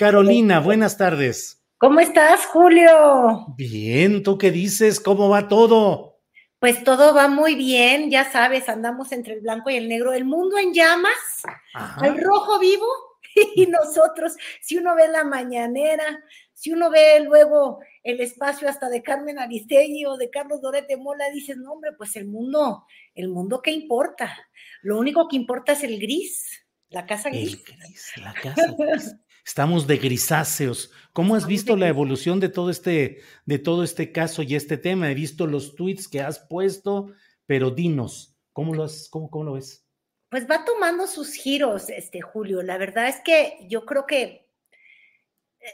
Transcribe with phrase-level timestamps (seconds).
[0.00, 1.62] Carolina, buenas tardes.
[1.76, 3.44] ¿Cómo estás, Julio?
[3.58, 4.98] Bien, ¿tú qué dices?
[4.98, 6.22] ¿Cómo va todo?
[6.58, 10.24] Pues todo va muy bien, ya sabes, andamos entre el blanco y el negro, el
[10.24, 11.42] mundo en llamas,
[11.74, 12.00] Ajá.
[12.00, 12.86] al rojo vivo,
[13.56, 19.02] y nosotros, si uno ve la mañanera, si uno ve luego el espacio hasta de
[19.02, 23.60] Carmen Aristegui o de Carlos Dorete Mola, dices, no, hombre, pues el mundo, el mundo,
[23.60, 24.34] ¿qué importa?
[24.80, 27.62] Lo único que importa es el gris, la casa El gris.
[27.64, 29.14] gris, la casa gris.
[29.50, 30.92] Estamos de grisáceos.
[31.12, 35.10] ¿Cómo has visto la evolución de todo este, de todo este caso y este tema?
[35.10, 37.12] He visto los tweets que has puesto,
[37.46, 39.84] pero dinos, ¿cómo lo, has, cómo, cómo lo ves?
[40.28, 42.62] Pues va tomando sus giros, este Julio.
[42.62, 44.46] La verdad es que yo creo que eh,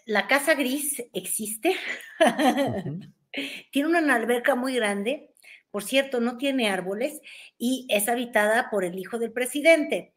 [0.06, 1.77] la casa gris existe.
[3.70, 5.34] Tiene una alberca muy grande,
[5.70, 7.20] por cierto, no tiene árboles
[7.58, 10.16] y es habitada por el hijo del presidente.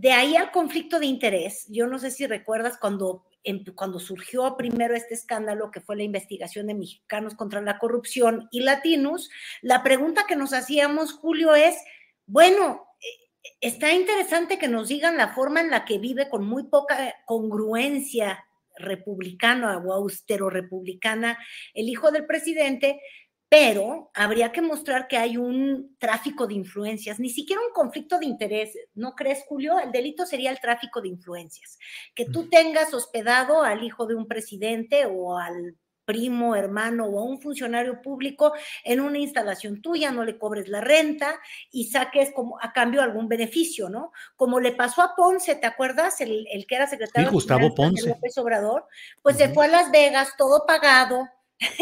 [0.00, 4.56] De ahí al conflicto de interés, yo no sé si recuerdas cuando, em- cuando surgió
[4.56, 9.28] primero este escándalo que fue la investigación de mexicanos contra la corrupción y latinos,
[9.60, 11.76] la pregunta que nos hacíamos, Julio, es,
[12.24, 16.62] bueno, eh, está interesante que nos digan la forma en la que vive con muy
[16.68, 18.42] poca congruencia
[18.76, 21.36] republicana o austero republicana
[21.74, 23.02] el hijo del presidente,
[23.50, 28.26] pero habría que mostrar que hay un tráfico de influencias, ni siquiera un conflicto de
[28.26, 29.76] interés, ¿no crees, Julio?
[29.80, 31.76] El delito sería el tráfico de influencias,
[32.14, 37.24] que tú tengas hospedado al hijo de un presidente o al primo, hermano o a
[37.24, 38.52] un funcionario público
[38.84, 41.40] en una instalación tuya, no le cobres la renta
[41.72, 44.12] y saques como a cambio algún beneficio, ¿no?
[44.36, 46.20] Como le pasó a Ponce, ¿te acuerdas?
[46.20, 48.08] El, el que era secretario Sí, de Gustavo Ponce.
[48.08, 48.86] López Obrador,
[49.22, 51.28] pues se fue a Las Vegas, todo pagado,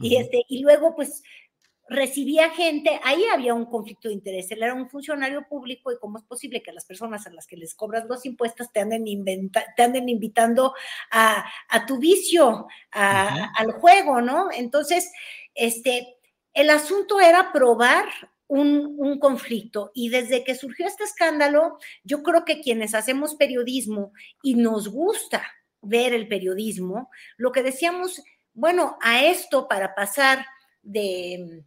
[0.00, 1.22] y, este, y luego pues
[1.88, 6.18] recibía gente, ahí había un conflicto de interés, él era un funcionario público y cómo
[6.18, 9.66] es posible que las personas a las que les cobras los impuestos te anden, inventa-
[9.76, 10.74] te anden invitando
[11.10, 14.50] a, a tu vicio, a- al juego, ¿no?
[14.52, 15.12] Entonces,
[15.54, 16.16] este,
[16.54, 18.06] el asunto era probar
[18.48, 24.12] un, un conflicto y desde que surgió este escándalo, yo creo que quienes hacemos periodismo
[24.42, 25.42] y nos gusta
[25.80, 28.22] ver el periodismo, lo que decíamos,
[28.54, 30.44] bueno, a esto para pasar
[30.82, 31.64] de,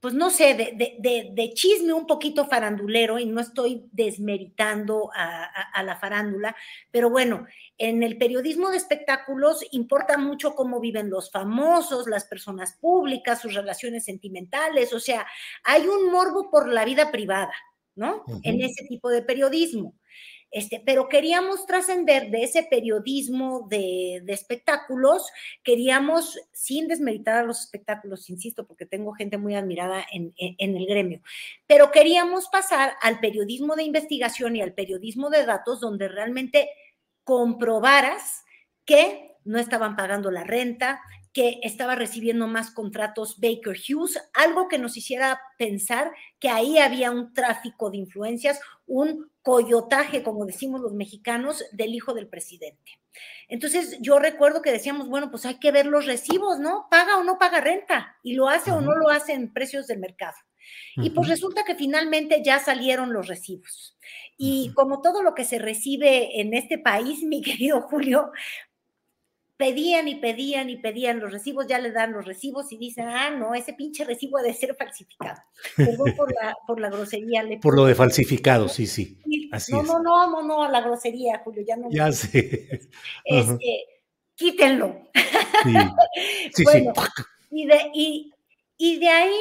[0.00, 5.10] pues no sé, de, de- de- de chisme un poquito farandulero, y no estoy desmeritando
[5.14, 6.56] a, a- a la farándula,
[6.90, 7.46] pero bueno,
[7.78, 13.54] en el periodismo de espectáculos importa mucho cómo viven los famosos, las personas públicas, sus
[13.54, 15.24] relaciones sentimentales, o sea,
[15.64, 17.52] hay un morbo por la vida privada,
[17.94, 18.24] ¿no?
[18.42, 19.94] En ese tipo de periodismo.
[20.52, 25.26] Este, pero queríamos trascender de ese periodismo de, de espectáculos,
[25.64, 30.76] queríamos, sin desmeritar a los espectáculos, insisto, porque tengo gente muy admirada en, en- en
[30.76, 31.22] el gremio,
[31.66, 36.68] pero queríamos pasar al periodismo de investigación y al periodismo de datos, donde realmente
[37.24, 38.44] comprobaras
[38.84, 41.00] que no estaban pagando la renta,
[41.32, 47.10] que estaba recibiendo más contratos Baker Hughes, algo que nos hiciera pensar que ahí había
[47.10, 53.00] un tráfico de influencias, un coyotaje, como decimos los mexicanos, del hijo del presidente.
[53.48, 56.86] Entonces yo recuerdo que decíamos, bueno, pues hay que ver los recibos, ¿no?
[56.90, 58.16] ¿Paga o no paga renta?
[58.22, 60.36] ¿Y lo hace o no lo hace en precios del mercado?
[60.96, 63.96] Y pues resulta que finalmente ya salieron los recibos.
[64.36, 68.30] Y como todo lo que se recibe en este país, mi querido Julio,
[69.56, 73.30] pedían y pedían y pedían los recibos, ya le dan los recibos y dicen, ah,
[73.30, 75.40] no, ese pinche recibo ha de ser falsificado.
[75.76, 77.42] Perdón por la, por la grosería.
[77.42, 79.18] le Por lo de falsificado, sí, sí.
[79.24, 79.86] Sí, así no, es.
[79.88, 81.88] no, no, no, no, a la grosería, Julio, ya no.
[81.90, 82.80] Ya sé.
[83.24, 83.84] Este,
[84.34, 85.08] quítenlo.
[86.54, 86.64] Sí, sí,
[87.54, 88.32] Y, de, y,
[88.78, 89.40] y de ahí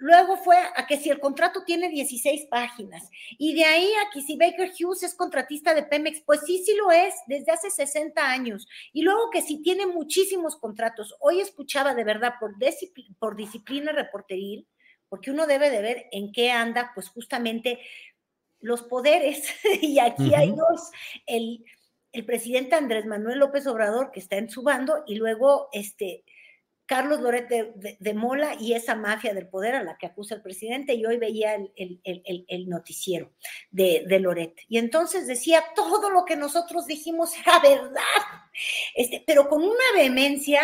[0.00, 4.22] Luego fue a que si el contrato tiene 16 páginas y de ahí a que
[4.22, 8.24] si Baker Hughes es contratista de Pemex, pues sí, sí lo es desde hace 60
[8.24, 8.68] años.
[8.92, 11.16] Y luego que si tiene muchísimos contratos.
[11.18, 12.54] Hoy escuchaba de verdad por,
[13.18, 14.68] por disciplina reporteril,
[15.08, 17.80] porque uno debe de ver en qué anda, pues justamente
[18.60, 19.52] los poderes.
[19.82, 20.92] y aquí hay dos,
[21.26, 21.64] el,
[22.12, 26.24] el presidente Andrés Manuel López Obrador, que está en su bando, y luego este
[26.88, 30.94] Carlos Loret de, Mola y esa mafia del poder a la que acusa el presidente.
[30.94, 33.30] Y hoy veía el, noticiero
[33.70, 34.58] de, Loret.
[34.68, 38.00] Y entonces decía, todo lo que nosotros dijimos era verdad.
[38.94, 40.62] Este, pero con una vehemencia,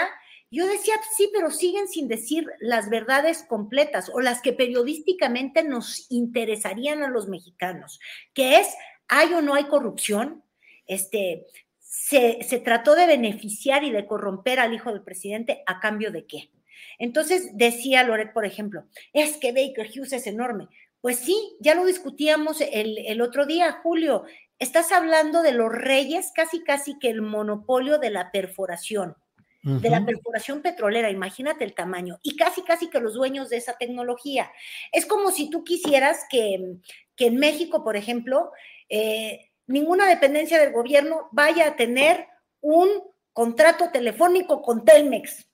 [0.51, 6.11] yo decía, sí, pero siguen sin decir las verdades completas o las que periodísticamente nos
[6.11, 8.01] interesarían a los mexicanos,
[8.33, 8.69] que es,
[9.09, 10.43] ¿hay o no hay corrupción?
[10.87, 11.47] Este,
[11.95, 16.51] se, trató de beneficiar y de corromper al hijo del presidente a cambio de qué.
[16.99, 20.69] Entonces decía Loret, por ejemplo, es que Baker Hughes es enorme.
[21.01, 24.25] Pues sí, ya lo discutíamos el, otro día, Julio.
[24.59, 29.17] Estás hablando de los reyes, casi casi que el monopolio de la perforación,
[29.63, 33.79] de la perforación petrolera, imagínate el tamaño, y casi casi que los dueños de esa
[33.79, 34.51] tecnología.
[34.93, 36.77] Es como si tú quisieras que,
[37.17, 38.51] que en México, por ejemplo,
[38.89, 42.27] eh, ninguna dependencia del gobierno vaya a tener
[42.61, 42.89] un
[43.33, 45.49] contrato telefónico con Telmex.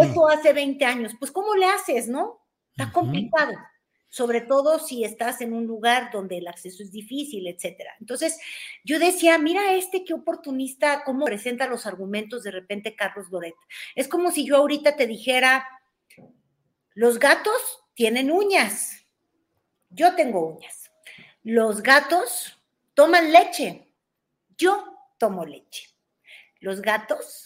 [0.00, 1.12] Eso hace 20 años.
[1.18, 2.42] Pues, ¿cómo le haces, no?
[2.76, 3.52] Está complicado,
[4.08, 7.92] sobre todo si estás en un lugar donde el acceso es difícil, etcétera.
[8.00, 8.38] Entonces,
[8.84, 13.54] yo decía, mira este qué oportunista, cómo presenta los argumentos de repente Carlos Loret.
[13.94, 15.66] Es como si yo ahorita te dijera,
[16.94, 19.06] los gatos tienen uñas.
[19.90, 20.90] Yo tengo uñas.
[21.44, 22.58] Los gatos
[22.94, 23.92] toman leche.
[24.56, 24.84] Yo
[25.18, 25.88] tomo leche.
[26.60, 27.44] Los gatos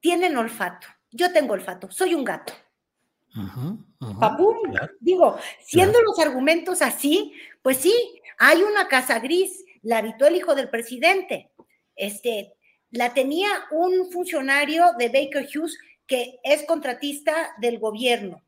[0.00, 0.86] tienen olfato.
[1.10, 1.90] Yo tengo olfato.
[1.90, 2.52] Soy un gato.
[5.00, 10.54] Digo, siendo los argumentos así, pues sí, hay una casa gris, la habitó el hijo
[10.54, 11.50] del presidente.
[11.94, 12.54] Este,
[12.90, 18.42] la tenía un funcionario de Baker Hughes que es contratista del gobierno.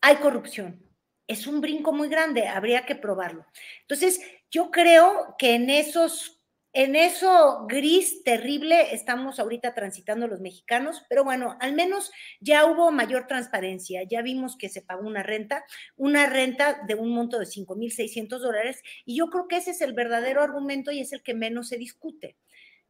[0.00, 0.83] Hay corrupción.
[1.26, 3.46] Es un brinco muy grande, habría que probarlo.
[3.82, 6.42] Entonces, yo creo que en esos,
[6.74, 12.90] en eso gris terrible estamos ahorita transitando los mexicanos, pero bueno, al menos ya hubo
[12.90, 15.64] mayor transparencia, ya vimos que se pagó una renta,
[15.96, 19.94] una renta de un monto de 5.600 dólares, y yo creo que ese es el
[19.94, 22.36] verdadero argumento y es el que menos se discute.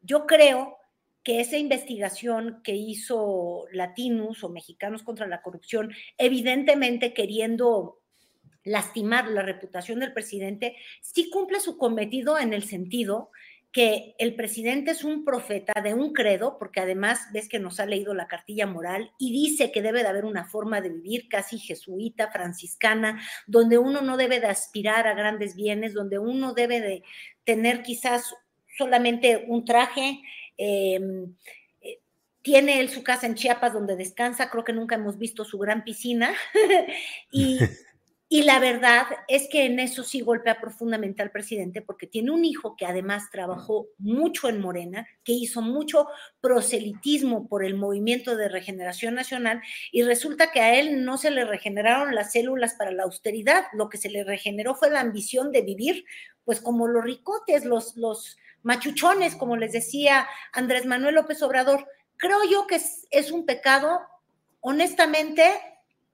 [0.01, 0.77] Yo creo
[1.23, 8.04] que esa investigación que hizo Latinos o Mexicanos contra la Corrupción, evidentemente queriendo
[8.65, 13.31] lastimar la reputación del presidente, sí cumple su cometido en el sentido
[13.75, 17.87] que el presidente es un profeta de un credo, porque además ves que nos ha
[17.87, 21.59] leído la cartilla moral y dice que debe de haber una forma de vivir casi
[21.59, 27.03] jesuita, franciscana, donde uno no debe de aspirar a grandes bienes, donde uno debe de
[27.43, 28.33] tener quizás
[28.79, 30.23] solamente un traje.
[30.57, 31.35] Em,
[31.81, 31.99] eh,
[32.43, 35.83] tiene él su casa en Chiapas donde descansa, creo que nunca hemos visto su gran
[35.83, 36.33] piscina.
[37.33, 37.59] y,
[38.29, 42.45] y la verdad es que en eso sí golpea profundamente al presidente porque tiene un
[42.45, 46.09] hijo que además trabajó mucho en Morena, que hizo mucho
[46.41, 49.61] proselitismo por el movimiento de regeneración nacional
[49.93, 53.91] y resulta que a él no se le regeneraron las células para la austeridad, lo
[53.91, 56.05] que se le regeneró fue la ambición de vivir
[56.45, 57.95] pues como los ricotes, los,
[58.63, 61.87] machuchones, como les decía Andrés Manuel López Obrador.
[62.17, 64.01] Creo yo que es un pecado,
[64.61, 65.53] honestamente,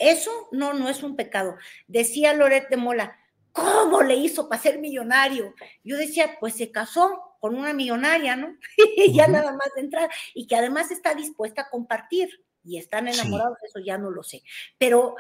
[0.01, 1.57] eso no, no es un pecado.
[1.87, 3.19] Decía Loret de Mola,
[3.53, 5.55] ¿cómo le hizo para ser millonario?
[5.85, 8.57] Yo decía, pues se casó con una millonaria, ¿no?
[8.97, 12.29] Y ya nada más de entrar, y que además está dispuesta a compartir,
[12.65, 14.43] y están enamorados, eso ya no lo sé.
[14.79, 15.17] Pero,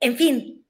[0.00, 0.62] en fin.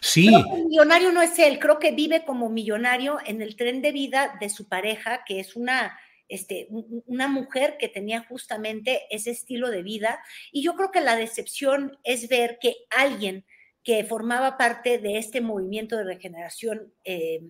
[0.00, 0.26] Sí.
[0.26, 4.36] el millonario no es él, creo que vive como millonario en el tren de vida
[4.40, 5.96] de su pareja, que es una
[6.28, 10.20] este, una mujer que tenía justamente ese estilo de vida.
[10.52, 13.44] Y yo creo que la decepción es ver que alguien
[13.82, 17.42] que formaba parte de este movimiento de regeneración eh,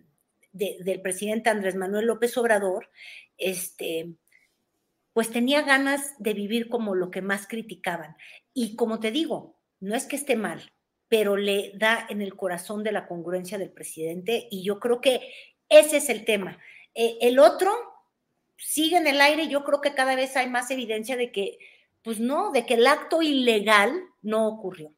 [0.53, 2.91] del presidente Andrés Manuel López Obrador,
[3.37, 4.15] este,
[5.13, 8.17] pues tenía ganas de vivir como lo que más criticaban.
[8.53, 10.73] Y como te digo, no es que esté mal,
[11.09, 15.33] pero le da en el corazón de la congruencia del presidente y yo creo que
[15.69, 16.59] ese es el tema.
[16.95, 17.73] Eh, el otro,
[18.57, 21.59] sigue en el aire, yo creo que cada vez hay más evidencia de que,
[22.03, 24.93] pues no, de que el acto ilegal no ocurrió.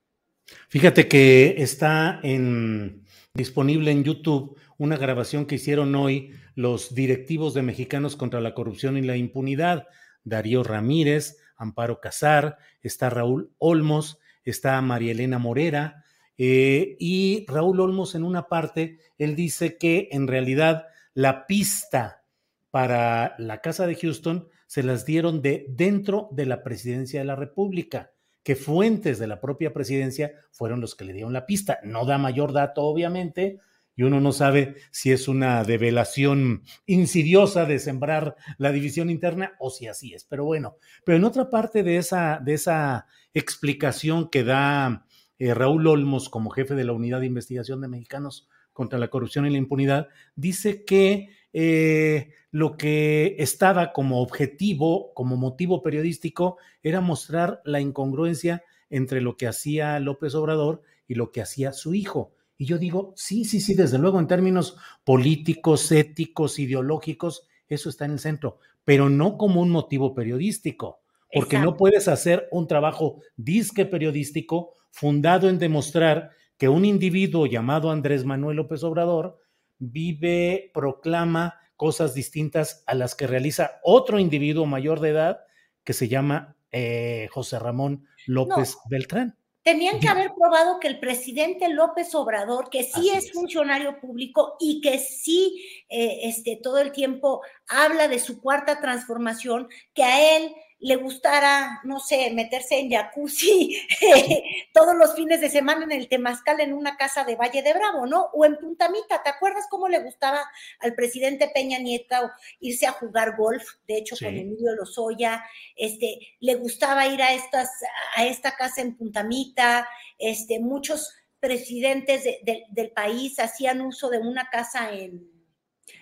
[0.68, 7.62] Fíjate que está en, disponible en YouTube una grabación que hicieron hoy los directivos de
[7.62, 9.86] Mexicanos contra la Corrupción y la Impunidad
[10.24, 16.04] Darío Ramírez, Amparo Casar, está Raúl Olmos, está María Elena Morera,
[16.36, 22.22] eh, y Raúl Olmos en una parte, él dice que en realidad la pista
[22.70, 27.37] para la Casa de Houston se las dieron de dentro de la presidencia de la
[27.37, 31.78] República, que fuentes de la propia presidencia fueron los que le dieron la pista.
[31.82, 33.58] No da mayor dato, obviamente,
[33.98, 39.70] y uno no sabe si es una develación insidiosa de sembrar la división interna o
[39.70, 40.25] si así es.
[40.25, 45.04] Pero bueno, pero en otra parte de esa, de esa explicación que da
[45.38, 49.46] eh, Raúl Olmos como jefe de la Unidad de Investigación de Mexicanos contra la Corrupción
[49.46, 50.06] y la Impunidad,
[50.37, 58.64] dice que eh, lo que estaba como objetivo, como motivo periodístico, era mostrar la incongruencia
[58.90, 62.33] entre lo que hacía López Obrador y lo que hacía su hijo.
[62.57, 68.05] Y yo digo, sí, sí, sí, desde luego en términos políticos, éticos, ideológicos, eso está
[68.05, 71.00] en el centro, pero no como un motivo periodístico,
[71.33, 77.90] porque no puedes hacer un trabajo disque periodístico fundado en demostrar que un individuo llamado
[77.90, 79.38] Andrés Manuel López Obrador
[79.78, 85.40] vive, proclama cosas distintas a las que realiza otro individuo mayor de edad
[85.85, 89.38] que se llama eh, José Ramón López Beltrán.
[89.62, 94.80] Tenían que haber probado que el presidente López Obrador, que sí es, funcionario público y
[94.80, 100.54] que sí eh, este, todo el tiempo habla de su cuarta transformación, que a él
[100.80, 103.76] le gustara, no sé, meterse en jacuzzi
[104.73, 108.06] todos los fines de semana en el Temazcal en una casa de Valle de Bravo,
[108.06, 108.28] ¿no?
[108.32, 110.40] O en Puntamita, ¿te acuerdas cómo le gustaba
[110.80, 112.30] al presidente Peña Nieto
[112.61, 113.64] irse a jugar golf?
[113.88, 115.44] De hecho, con Emilio Lozoya,
[115.75, 117.70] este, le gustaba ir a estas,
[118.16, 122.25] a esta casa en Puntamita, este, muchos presidentes
[122.70, 125.38] del país hacían uso de una casa en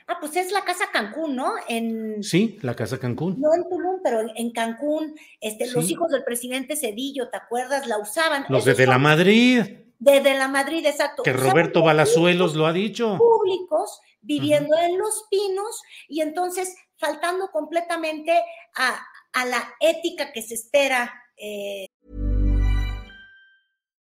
[0.06, 1.54] Ah, pues es la Casa Cancún, ¿no?
[1.68, 3.40] En, sí, la Casa Cancún.
[3.40, 7.86] No en Tulum, pero en Cancún, este, los hijos del presidente Cedillo, ¿te acuerdas?
[7.86, 8.46] La usaban.
[8.48, 9.62] Los de, la Madrid.
[9.98, 11.22] Desde la Madrid, exacto.
[11.22, 13.18] Que Roberto Balazuelos lo ha dicho.
[13.18, 18.32] Públicos, viviendo en Los Pinos, y entonces faltando completamente
[18.76, 21.86] a, a la ética que se espera eh,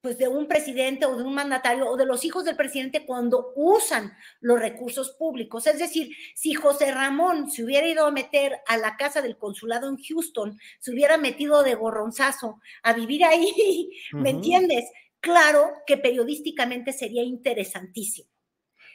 [0.00, 3.52] Pues de un presidente o de un mandatario o de los hijos del presidente cuando
[3.56, 5.66] usan los recursos públicos.
[5.66, 9.88] Es decir, si José Ramón se hubiera ido a meter a la casa del consulado
[9.88, 14.84] en Houston, se hubiera metido de gorronzazo a vivir ahí, ¿me entiendes?
[15.20, 18.30] Claro que periodísticamente sería interesantísimo.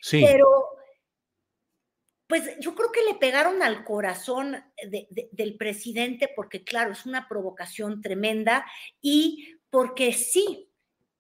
[0.02, 0.24] Sí.
[0.26, 0.48] Pero,
[2.28, 4.64] pues yo creo que le pegaron al corazón
[5.32, 8.66] del presidente porque, claro, es una provocación tremenda
[9.02, 10.73] y porque sí,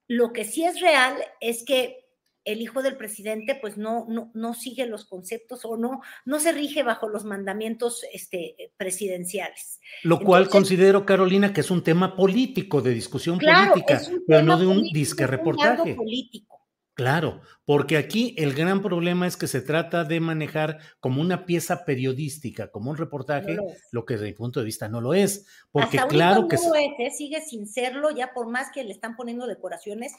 [0.07, 2.03] lo que sí es real es que
[2.45, 6.51] el hijo del presidente pues no, no, no sigue los conceptos o no, no se
[6.51, 9.79] rige bajo los mandamientos este, presidenciales.
[10.03, 14.67] Lo cual considero, Carolina, que es un tema político, de discusión política, pero no de
[14.67, 15.95] un disque reportaje.
[15.95, 16.52] Político.
[16.95, 21.85] Claro, porque aquí el gran problema es que se trata de manejar como una pieza
[21.85, 23.57] periodística, como un reportaje,
[23.91, 25.47] lo, que desde mi punto de vista no lo es.
[25.71, 27.09] Porque claro que no es, ¿eh?
[27.09, 30.13] sigue sin serlo, ya por más que le están poniendo decoraciones.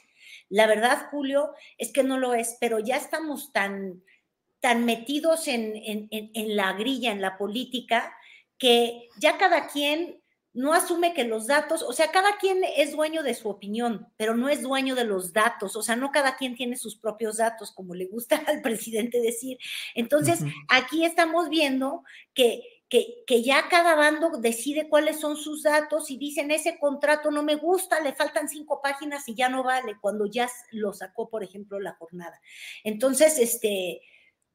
[0.49, 4.03] La verdad, Julio, es que no lo es, pero ya estamos tan,
[4.59, 8.13] tan metidos en, en, en la grilla, en la política,
[8.59, 10.24] que ya cada quien
[10.55, 14.37] no asume que los datos, o sea, cada quien es dueño de su opinión, pero
[14.37, 17.73] no es dueño de los datos, o sea, no cada quien tiene sus propios datos,
[17.73, 19.59] como le gusta al presidente decir.
[19.97, 26.09] Entonces, aquí estamos viendo que, que, que, ya cada bando decide cuáles son sus datos
[26.11, 29.97] y dicen, ese contrato no me gusta, le faltan cinco páginas y ya no vale,
[30.01, 32.41] cuando ya lo sacó, por ejemplo, la jornada.
[32.85, 34.03] Entonces, este,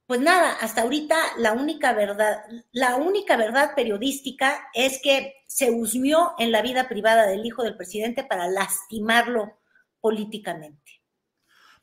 [0.09, 2.39] pues nada, hasta ahorita la única verdad,
[2.71, 7.77] la única verdad periodística es que se husmió en la vida privada del hijo del
[7.77, 9.59] presidente para lastimarlo
[10.01, 11.03] políticamente.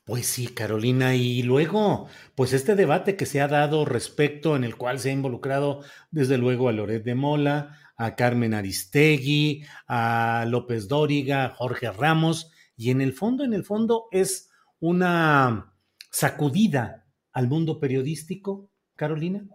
[0.03, 4.75] Pues sí, Carolina, y luego, pues este debate que se ha dado respecto en el
[4.75, 10.89] cual se ha involucrado desde luego a Loret de Mola, a Carmen Aristegui, a López
[10.89, 15.77] Dóriga, a Jorge Ramos, y en el fondo, en el fondo es una
[16.11, 17.06] sacudida
[17.37, 19.47] al mundo periodístico, Carolina?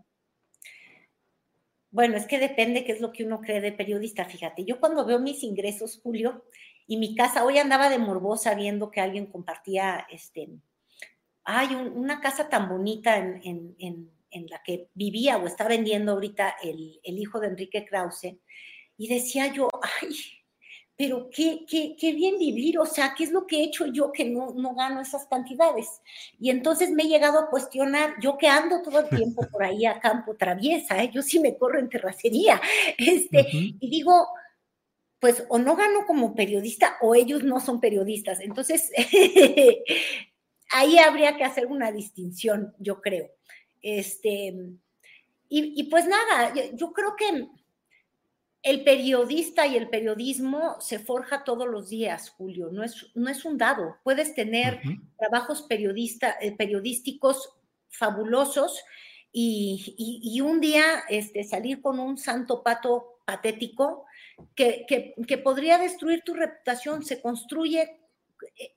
[1.90, 4.24] Bueno, es que depende qué es lo que uno cree de periodista.
[4.26, 6.46] Fíjate, yo cuando veo mis ingresos, Julio,
[6.86, 10.50] y mi casa, hoy andaba de morbosa viendo que alguien compartía, este,
[11.44, 13.76] hay una casa tan bonita en,
[14.48, 18.38] la que vivía o está vendiendo ahorita el, el hijo de Enrique Krause,
[18.96, 19.68] y decía yo,
[20.04, 20.16] ay,
[21.02, 24.12] pero qué, qué, qué, bien vivir, o sea, ¿qué es lo que he hecho yo
[24.12, 25.88] que no, no gano esas cantidades?
[26.40, 29.88] Y entonces me he llegado a cuestionar, yo que ando todo el tiempo por ahí
[29.88, 31.10] a campo traviesa, ¿eh?
[31.12, 32.62] yo sí me corro en terracería,
[33.00, 34.28] este, y digo,
[35.20, 38.40] pues o no gano como periodista o ellos no son periodistas.
[38.40, 38.92] Entonces,
[40.72, 43.32] ahí habría que hacer una distinción, yo creo.
[43.82, 44.54] Este,
[45.50, 47.48] y, y pues nada, yo creo que
[48.64, 53.44] el periodista y el periodismo se forja todos los días, Julio, no es, no es
[53.44, 53.98] un dado.
[54.04, 54.82] Puedes tener
[55.18, 57.54] trabajos periodista, eh, periodísticos
[57.90, 58.84] fabulosos
[59.34, 64.06] y, un día este, salir con un santo pato patético
[64.56, 68.00] que, que, podría destruir tu reputación, se construye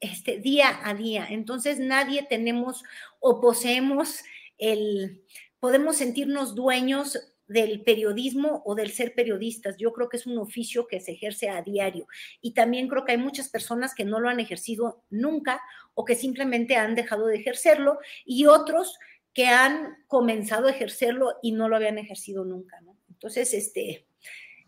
[0.01, 1.27] este, día a día.
[1.29, 2.85] Entonces nadie tenemos
[3.21, 4.23] o poseemos
[4.57, 5.23] el,
[5.61, 9.77] podemos sentirnos dueños del periodismo o del ser periodistas.
[9.77, 12.07] Yo creo que es un oficio que se ejerce a diario
[12.41, 15.61] y también creo que hay muchas personas que no lo han ejercido nunca
[15.95, 18.99] o que simplemente han dejado de ejercerlo y otros
[19.33, 22.81] que han comenzado a ejercerlo y no lo habían ejercido nunca.
[23.11, 24.07] Entonces, este,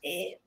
[0.03, 0.41] eh,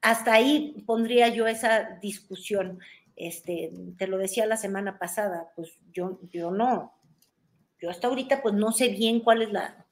[0.00, 2.78] hasta ahí pondría yo esa discusión.
[3.16, 6.92] Este, te lo decía la semana pasada, pues yo, yo no,
[7.80, 9.85] yo hasta ahorita pues no sé bien cuál es la,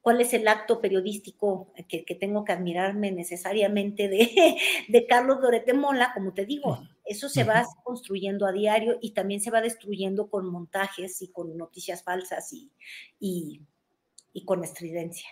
[0.00, 4.56] cuál es el acto periodístico que, tengo que admirarme necesariamente de,
[4.88, 9.40] de Carlos Dorete Mola, como te digo, eso se va construyendo a diario y también
[9.40, 12.70] se va destruyendo con montajes y con noticias falsas y,
[13.18, 15.28] y, con estridencia.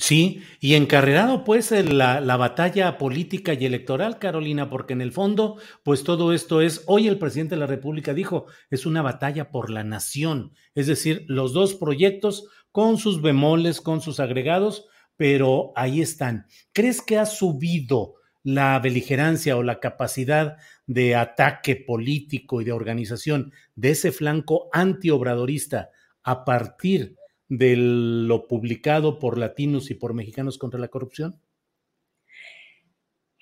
[0.00, 5.58] Sí, y encarrerado pues la, la, batalla política y electoral, Carolina, porque en el fondo,
[5.84, 9.68] pues todo esto es, hoy el presidente de la República dijo, es una batalla por
[9.68, 14.86] la nación, es decir, los dos proyectos con sus bemoles, con sus agregados,
[15.18, 16.46] pero ahí están.
[16.72, 23.52] ¿Crees que ha subido la beligerancia o la capacidad de ataque político y de organización
[23.74, 25.90] de ese flanco antiobradorista
[26.22, 27.19] a partir
[27.50, 31.38] de lo publicado por latinos y por mexicanos contra la corrupción?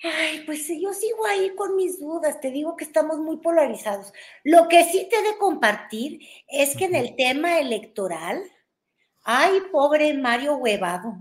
[0.03, 4.11] Ay, pues yo sigo ahí con mis dudas, te digo que estamos muy polarizados.
[4.43, 6.19] Lo que sí te he de compartir
[6.49, 8.41] es que en el tema electoral,
[9.23, 11.13] Ay, pobre Mario Huevado.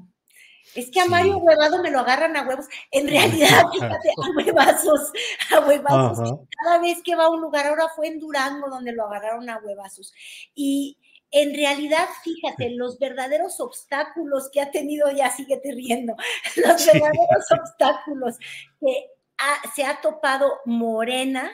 [0.75, 2.67] Es que a Mario Huevado me lo agarran a huevos.
[2.91, 5.13] En realidad, fíjate, a huevazos,
[5.51, 6.41] a huevazos.
[6.63, 9.59] Cada vez que va a un lugar, ahora fue en Durango donde lo agarraron a
[9.59, 10.13] huevazos.
[10.55, 10.99] Y
[11.31, 16.15] en realidad, fíjate, los verdaderos obstáculos que ha tenido, ya sigue riendo,
[16.57, 18.39] los verdaderos obstáculos
[18.81, 19.11] que
[19.75, 21.51] se ha topado Morena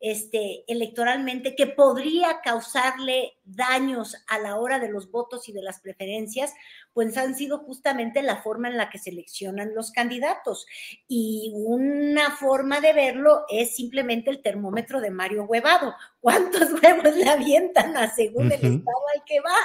[0.00, 5.80] este, electoralmente que podría causarle daños a la hora de los votos y de las
[5.80, 6.54] preferencias,
[6.94, 10.66] pues han sido justamente la forma en la que seleccionan los candidatos.
[11.06, 15.94] Y una forma de verlo es simplemente el termómetro de Mario Huevado.
[16.20, 19.56] ¿Cuántos huevos le avientan a según el estado al que va?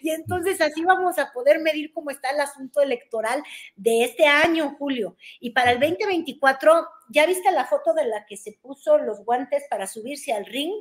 [0.00, 3.42] Y entonces así vamos a poder medir cómo está el asunto electoral
[3.76, 5.16] de este año, Julio.
[5.40, 9.64] Y para el 2024, ¿ya viste la foto de la que se puso los guantes
[9.68, 10.72] para subirse al ring?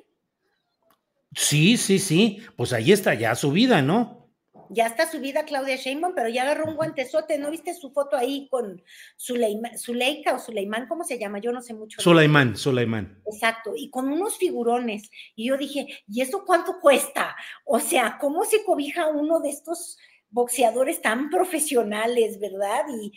[1.36, 2.42] Sí, sí, sí.
[2.56, 4.23] Pues ahí está ya subida, ¿no?
[4.70, 8.48] Ya está subida Claudia Sheinbaum, pero ya agarró un guantezote, ¿no viste su foto ahí
[8.50, 8.82] con
[9.18, 11.40] Zuleika o Suleimán, ¿cómo se llama?
[11.40, 12.02] Yo no sé mucho.
[12.02, 13.22] Suleimán, Suleimán.
[13.26, 15.10] Exacto, y con unos figurones.
[15.36, 17.36] Y yo dije, ¿y eso cuánto cuesta?
[17.66, 19.98] O sea, ¿cómo se cobija uno de estos
[20.34, 22.86] boxeadores tan profesionales, ¿verdad?
[22.90, 23.12] Y,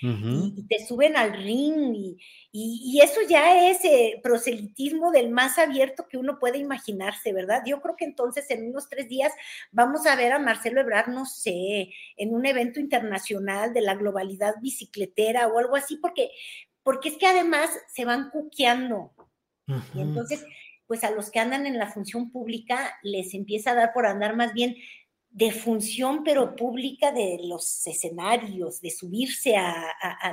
[0.69, 2.19] te suben al ring y,
[2.53, 7.63] y eso ya es eh, proselitismo del más abierto que uno puede imaginarse, ¿verdad?
[7.67, 9.33] Yo creo que entonces en unos tres días
[9.73, 14.55] vamos a ver a Marcelo Ebrard, no sé, en un evento internacional de la globalidad
[14.61, 16.31] bicicletera o algo así, porque,
[16.83, 19.15] porque es que además se van cuqueando.
[19.95, 20.45] Y entonces,
[20.87, 24.37] pues a los que andan en la función pública les empieza a dar por andar
[24.37, 24.77] más bien
[25.37, 29.85] de función, pero pública de los escenarios, de subirse a,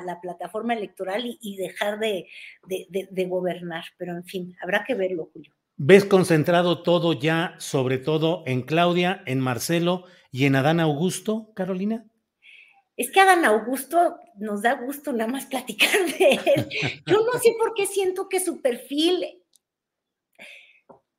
[0.06, 2.26] la plataforma electoral y, dejar de,
[2.66, 3.84] de, gobernar.
[3.98, 5.52] Pero en fin, habrá que verlo, Julio.
[5.76, 12.06] ¿Ves concentrado todo ya, sobre todo en Claudia, en Marcelo y en Adán Augusto, Carolina?
[12.96, 16.70] Es que Adán Augusto nos da gusto nada más platicar de él.
[17.06, 19.43] Yo no sé por qué siento que su perfil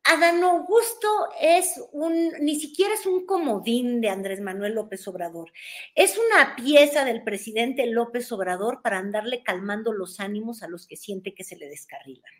[0.07, 1.09] Adán Augusto
[1.41, 5.51] es un, ni siquiera es un comodín de Andrés Manuel López Obrador,
[5.95, 10.97] es una pieza del presidente López Obrador para andarle calmando los ánimos a los que
[10.97, 12.33] siente que se le descarrilan.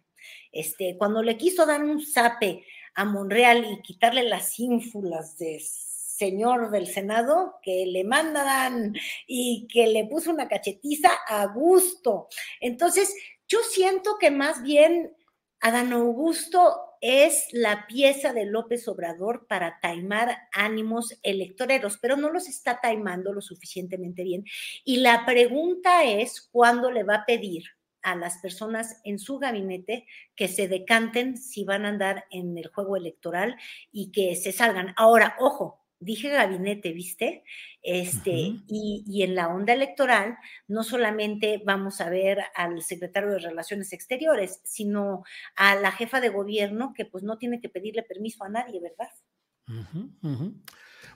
[0.53, 6.71] Este, cuando le quiso dar un zape a Monreal y quitarle las ínfulas de señor
[6.71, 8.95] del Senado que le mandan
[9.27, 12.29] y que le puso una cachetiza a gusto.
[12.61, 13.15] Entonces,
[13.49, 15.15] yo siento que más bien
[15.61, 22.49] Adán Augusto es la pieza de López Obrador para taimar ánimos electoreros, pero no los
[22.49, 24.47] está taimando lo suficientemente bien.
[24.87, 27.65] Y la pregunta es cuándo le va a pedir
[28.01, 32.69] a las personas en su gabinete que se decanten si van a andar en el
[32.69, 33.57] juego electoral
[33.93, 34.95] y que se salgan.
[34.97, 37.45] Ahora, ojo, dije gabinete, ¿viste?
[37.83, 40.37] Este, y, en la onda electoral
[40.69, 45.25] no solamente vamos a ver al secretario de Relaciones Exteriores, sino
[45.57, 49.09] a la jefa de gobierno que pues no tiene que pedirle permiso a nadie, ¿verdad?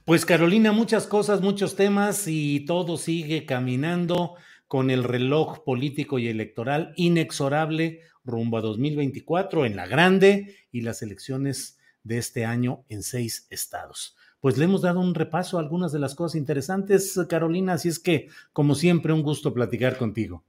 [0.04, 6.28] Pues Carolina, muchas cosas, muchos temas y todo sigue caminando con el reloj político y
[6.28, 13.02] electoral inexorable rumbo a 2024 en la grande y las elecciones de este año en
[13.02, 17.74] seis estados pues le hemos dado un repaso a algunas de las cosas interesantes, Carolina,
[17.74, 20.44] así es que, como siempre, un gusto platicar contigo.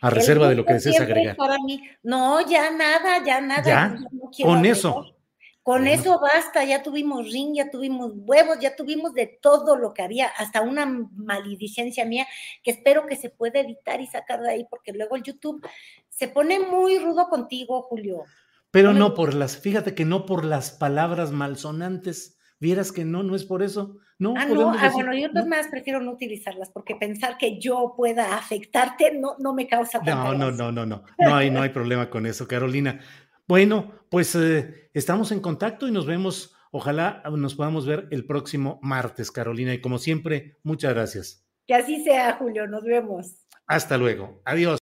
[0.00, 1.36] A reserva de lo que desees agregar.
[1.36, 1.80] Para mí.
[2.02, 3.64] No, ya nada, ya nada.
[3.64, 4.44] ¿Ya?
[4.44, 5.14] Con eso.
[5.62, 10.02] Con eso basta, ya tuvimos ring, ya tuvimos huevos, ya tuvimos de todo lo que
[10.02, 12.26] había, hasta una maledicencia mía
[12.62, 15.66] que espero que se pueda editar y sacar de ahí, porque luego el YouTube
[16.10, 18.24] se pone muy rudo contigo, Julio.
[18.70, 23.36] Pero no por las, fíjate que no por las palabras malsonantes, Vieras que no, no
[23.36, 23.98] es por eso.
[24.18, 28.38] No, ah, no, ah, bueno, yo más prefiero no utilizarlas porque pensar que yo pueda
[28.38, 32.08] afectarte no, no me causa No, no, no, no, no, no hay, no hay problema
[32.08, 33.00] con eso, Carolina.
[33.46, 36.56] Bueno, pues eh, estamos en contacto y nos vemos.
[36.70, 39.74] Ojalá nos podamos ver el próximo martes, Carolina.
[39.74, 41.46] Y como siempre, muchas gracias.
[41.66, 42.66] Que así sea, Julio.
[42.66, 43.44] Nos vemos.
[43.66, 44.40] Hasta luego.
[44.46, 44.83] Adiós.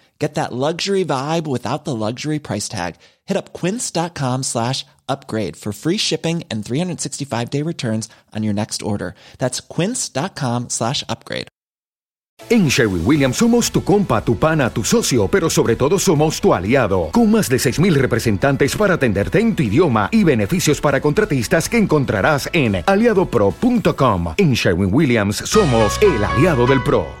[0.21, 2.97] Get that luxury vibe without the luxury price tag.
[3.25, 8.83] Hit up quince.com slash upgrade for free shipping and 365 day returns on your next
[8.83, 9.15] order.
[9.39, 11.47] That's quince.com slash upgrade.
[12.49, 16.53] En Sherwin Williams somos tu compa, tu pana, tu socio, pero sobre todo somos tu
[16.53, 17.09] aliado.
[17.11, 21.77] Con más de 6,000 representantes para atenderte en tu idioma y beneficios para contratistas que
[21.77, 24.35] encontrarás en aliadopro.com.
[24.37, 27.20] En Sherwin Williams somos el aliado del pro.